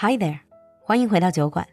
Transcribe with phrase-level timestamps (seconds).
[0.00, 0.38] Hi there，
[0.80, 1.66] 欢迎回到酒馆。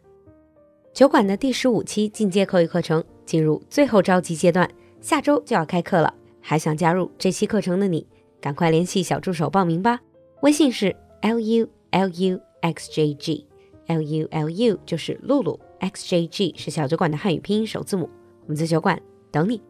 [0.95, 4.67] 酒馆的第十五期进阶口语课程进入最后召集阶段，
[4.99, 6.11] 下周就要开课了。
[6.41, 8.07] 还想加入这期课程的你，
[8.41, 9.99] 赶快联系小助手报名吧。
[10.41, 18.09] 微信是 l u l u x j g，l u l u 就是露露，x j g 是小酒馆的汉语拼音首字母。
[18.41, 18.99] 我们在酒馆
[19.29, 19.61] 等你。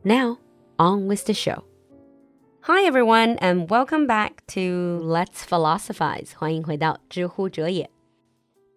[0.00, 0.38] Now
[0.78, 1.62] on with the show.
[2.61, 6.35] Hi everyone and welcome back to Let's Philosophize.
[6.35, 7.89] 欢迎回到知乎者也。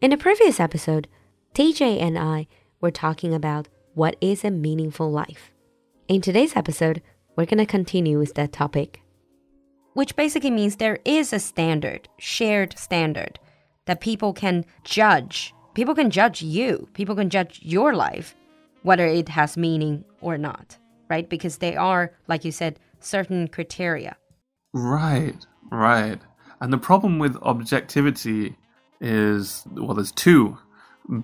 [0.00, 1.06] In the previous episode,
[1.54, 2.46] TJ and I
[2.80, 5.52] were talking about what is a meaningful life.
[6.06, 7.02] In today's episode,
[7.36, 9.00] we're going to continue with that topic.
[9.94, 13.38] Which basically means there is a standard, shared standard,
[13.86, 15.52] that people can judge.
[15.74, 16.88] People can judge you.
[16.94, 18.34] People can judge your life,
[18.82, 21.28] whether it has meaning or not, right?
[21.28, 24.17] Because they are, like you said, certain criteria.
[24.73, 26.19] Right, right.
[26.59, 28.57] And the problem with objectivity
[29.01, 30.57] is well, there's two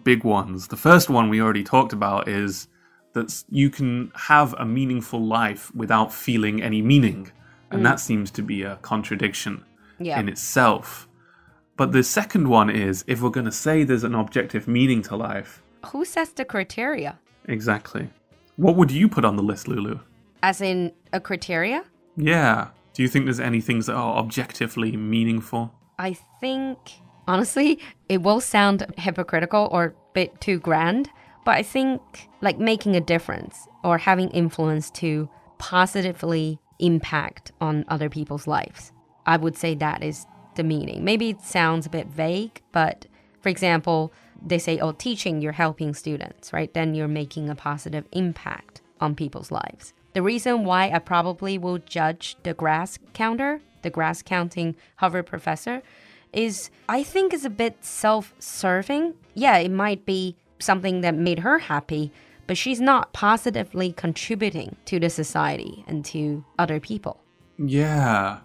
[0.04, 0.68] big ones.
[0.68, 2.68] The first one we already talked about is
[3.14, 7.32] that you can have a meaningful life without feeling any meaning.
[7.72, 7.84] And mm.
[7.84, 9.66] that seems to be a contradiction
[10.00, 10.20] Yeah.
[10.20, 11.08] in itself.
[11.78, 15.16] But the second one is if we're going to say there's an objective meaning to
[15.16, 17.20] life, Who sets the criteria?
[17.46, 18.10] exactly.
[18.56, 20.00] What would you put on the list, Lulu?
[20.44, 21.84] As in a criteria?
[22.18, 22.70] Yeah.
[22.94, 25.74] Do you think there's any things that are objectively meaningful?
[25.98, 26.78] I think,
[27.28, 31.10] honestly, it will sound hypocritical or a bit too grand,
[31.46, 32.02] but I think
[32.42, 38.92] like making a difference or having influence to positively impact on other people's lives.
[39.26, 40.26] I would say that is
[40.56, 41.04] the meaning.
[41.04, 43.06] Maybe it sounds a bit vague, but
[43.40, 44.12] for example,
[44.44, 46.74] they say, oh, teaching, you're helping students, right?
[46.74, 49.94] Then you're making a positive impact on people's lives.
[50.14, 55.82] The reason why I probably will judge the grass counter, the grass counting Harvard professor,
[56.34, 59.14] is I think is a bit self-serving.
[59.36, 62.12] Yeah, it might be something that made her happy,
[62.46, 67.22] but she's not positively contributing to the society and to other people.
[67.58, 68.40] Yeah.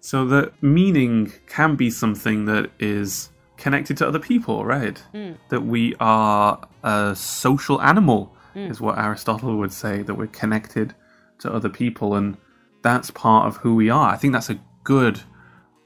[0.00, 5.00] So the meaning can be something that is connected to other people, right?
[5.14, 5.36] Mm.
[5.50, 8.68] That we are a social animal, mm.
[8.68, 10.94] is what Aristotle would say, that we're connected
[11.42, 12.36] to other people, and
[12.82, 14.12] that's part of who we are.
[14.12, 15.20] I think that's a good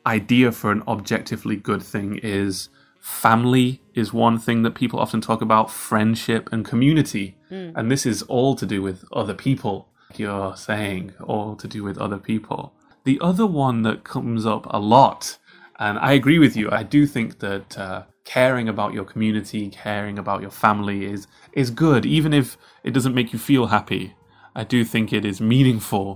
[0.07, 2.69] idea for an objectively good thing is
[3.01, 7.37] family is one thing that people often talk about friendship and community.
[7.77, 11.99] And this is all to do with other people you're saying all to do with
[11.99, 12.73] other people.
[13.05, 15.39] The other one that comes up a lot
[15.79, 20.19] and i agree with you i do think that uh, caring about your community caring
[20.19, 24.15] about your family is is good even if it doesn't make you feel happy
[24.57, 26.09] i do think it is meaningful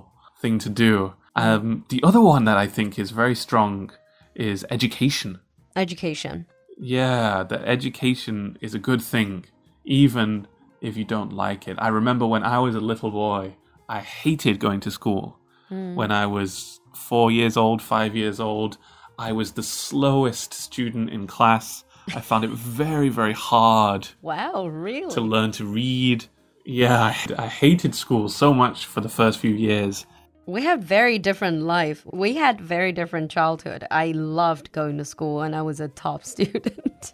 [0.42, 3.90] thing to do um, the other one that i think is very strong
[4.34, 5.38] is education
[5.76, 6.46] Education.
[6.76, 9.44] yeah, that education is a good thing,
[9.84, 10.48] even
[10.80, 11.76] if you don't like it.
[11.78, 13.54] I remember when I was a little boy,
[13.88, 15.38] I hated going to school.
[15.68, 18.78] When I was four years old, five years old,
[19.16, 21.84] I was the slowest student in class.
[22.16, 25.14] I found it very, very hard Wow, really?
[25.14, 26.24] to learn to read.
[26.70, 30.06] Yeah, I, I hated school so much for the first few years.
[30.46, 32.06] We had very different life.
[32.06, 33.84] We had very different childhood.
[33.90, 37.12] I loved going to school and I was a top student.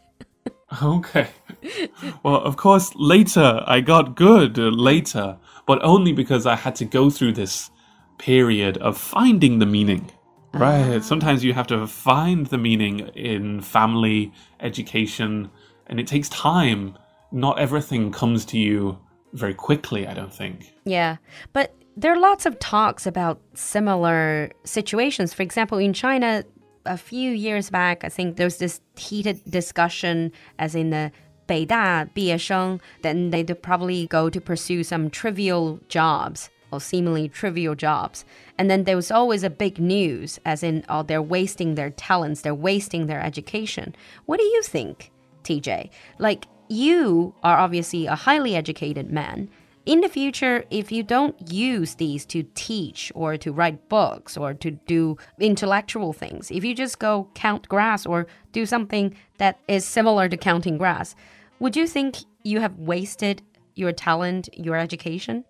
[0.82, 1.28] Okay.
[2.22, 6.84] Well, of course, later I got good uh, later, but only because I had to
[6.84, 7.70] go through this
[8.18, 10.12] period of finding the meaning.
[10.52, 11.02] Right.
[11.02, 15.50] Sometimes you have to find the meaning in family, education,
[15.86, 16.98] and it takes time.
[17.32, 18.98] Not everything comes to you
[19.32, 20.72] very quickly, I don't think.
[20.84, 21.16] Yeah.
[21.52, 25.32] But there are lots of talks about similar situations.
[25.32, 26.44] For example, in China,
[26.84, 31.10] a few years back, I think there was this heated discussion, as in the
[31.48, 38.24] Beida Biesheng, then they'd probably go to pursue some trivial jobs or seemingly trivial jobs.
[38.58, 42.42] And then there was always a big news, as in, oh, they're wasting their talents,
[42.42, 43.94] they're wasting their education.
[44.26, 45.12] What do you think,
[45.44, 45.90] TJ?
[46.18, 49.48] Like, you are obviously a highly educated man.
[49.86, 54.52] In the future, if you don't use these to teach or to write books or
[54.54, 59.84] to do intellectual things, if you just go count grass or do something that is
[59.84, 61.14] similar to counting grass,
[61.60, 63.42] would you think you have wasted
[63.76, 65.44] your talent, your education?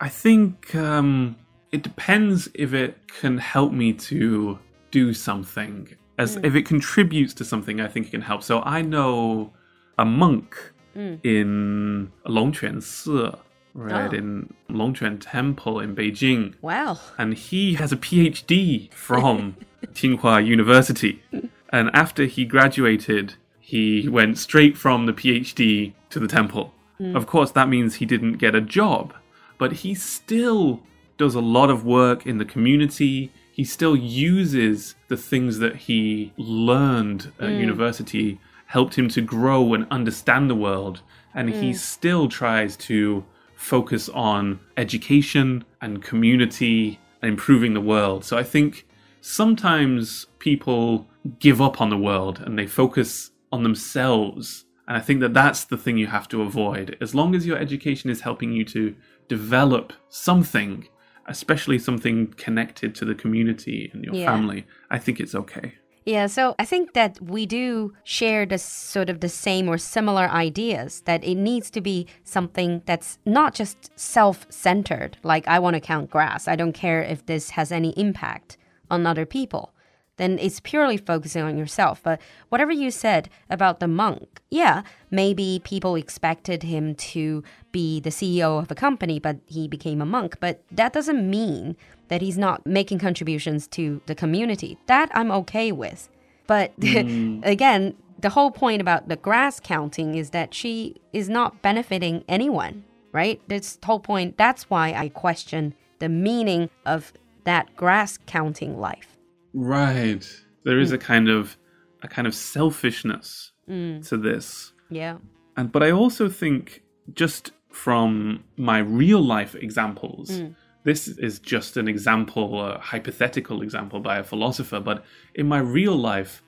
[0.00, 1.36] I think um,
[1.70, 4.58] it depends if it can help me to
[4.90, 5.94] do something.
[6.18, 8.42] As if it contributes to something, I think it can help.
[8.42, 9.52] So I know
[9.98, 10.56] a monk
[10.96, 11.18] mm.
[11.24, 13.32] in Longquan Si,
[13.74, 14.16] right Oh.
[14.16, 16.98] in Longquan Temple in Beijing, Wow.
[17.18, 19.56] and he has a PhD from
[19.94, 21.22] Tsinghua University.
[21.70, 26.72] And after he graduated, he went straight from the PhD to the temple.
[27.00, 27.16] Mm.
[27.16, 29.12] Of course, that means he didn't get a job,
[29.58, 30.80] but he still
[31.18, 33.32] does a lot of work in the community.
[33.52, 37.60] He still uses the things that he learned at mm.
[37.60, 41.02] university, helped him to grow and understand the world,
[41.34, 41.76] and he mm.
[41.76, 43.24] still tries to
[43.54, 48.24] focus on education and community and improving the world.
[48.24, 48.86] So I think
[49.20, 51.08] sometimes people
[51.38, 54.64] give up on the world and they focus on themselves.
[54.86, 56.96] And I think that that's the thing you have to avoid.
[57.00, 58.94] As long as your education is helping you to
[59.28, 60.86] develop something,
[61.26, 64.30] especially something connected to the community and your Yeah.
[64.30, 65.74] family, I think it's okay.
[66.06, 70.28] Yeah, so I think that we do share the sort of the same or similar
[70.28, 75.80] ideas that it needs to be something that's not just self-centered, like I want to
[75.80, 76.46] count grass.
[76.46, 78.56] I don't care if this has any impact
[78.88, 79.72] on other people.
[80.16, 82.02] Then it's purely focusing on yourself.
[82.02, 87.42] But whatever you said about the monk, yeah, maybe people expected him to
[87.72, 90.38] be the CEO of a company, but he became a monk.
[90.40, 91.76] But that doesn't mean
[92.08, 94.78] that he's not making contributions to the community.
[94.86, 96.08] That I'm okay with.
[96.46, 97.44] But mm.
[97.44, 102.84] again, the whole point about the grass counting is that she is not benefiting anyone,
[103.12, 103.40] right?
[103.48, 107.12] This whole point, that's why I question the meaning of
[107.44, 109.15] that grass counting life.
[109.56, 110.24] Right.
[110.64, 110.96] There is hmm.
[110.96, 111.56] a kind of
[112.02, 114.06] a kind of selfishness mm.
[114.08, 114.72] to this.
[114.90, 115.16] Yeah.
[115.56, 116.82] And but I also think
[117.14, 120.54] just from my real life examples, mm.
[120.84, 125.04] this is just an example, a hypothetical example by a philosopher, but
[125.34, 126.42] in my real life,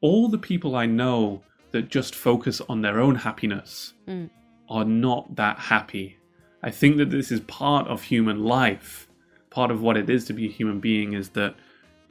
[0.00, 1.42] all the people I know
[1.72, 4.30] that just focus on their own happiness mm.
[4.68, 6.18] are not that happy.
[6.62, 9.08] I think that this is part of human life.
[9.50, 11.56] Part of what it is to be a human being is that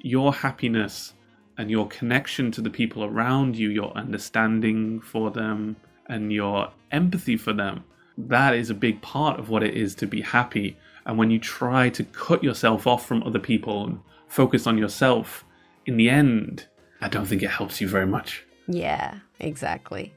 [0.04, 1.14] your happiness
[1.58, 5.76] and your connection to the people around you, your understanding for them,
[6.08, 7.84] and your empathy for them,
[8.18, 10.78] that is a big part of what it is to be happy.
[11.06, 15.46] And when you try to cut yourself off from other people and focus on yourself,
[15.86, 16.68] in the end,
[17.02, 18.46] I don't think it helps you very much.
[18.68, 20.14] Yeah, exactly.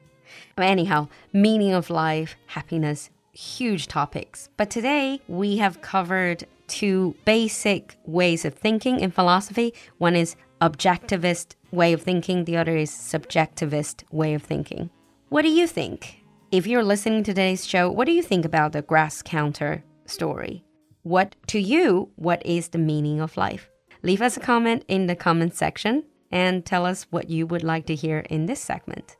[0.57, 4.49] Anyhow, meaning of life, happiness, huge topics.
[4.57, 9.73] But today we have covered two basic ways of thinking in philosophy.
[9.97, 14.89] One is objectivist way of thinking, the other is subjectivist way of thinking.
[15.29, 16.23] What do you think?
[16.51, 20.63] If you're listening to today's show, what do you think about the grass counter story?
[21.03, 23.69] What to you, what is the meaning of life?
[24.03, 27.85] Leave us a comment in the comment section and tell us what you would like
[27.87, 29.17] to hear in this segment.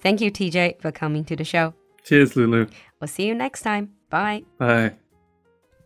[0.00, 1.74] Thank you, TJ, for coming to the show.
[2.04, 2.66] Cheers, Lulu.
[3.00, 3.90] We'll see you next time.
[4.08, 4.44] Bye.
[4.58, 4.92] Bye.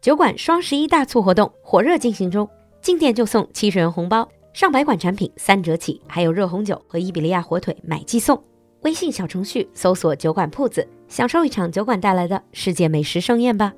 [0.04, 2.46] 酒馆双十一大促活动火热进行中，
[2.82, 8.38] 进店就送七十元红包，上百款产品三折起，还有热红酒和伊比利亚火腿买即送。
[8.82, 13.72] 微信小程序搜索“酒馆铺子”，享受一场酒馆带来的世界美食盛宴吧。